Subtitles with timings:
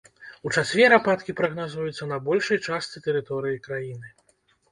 [0.47, 4.07] У чацвер ападкі прагназуюцца на большай частцы тэрыторыі краіны.